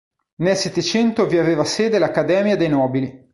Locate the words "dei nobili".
2.55-3.29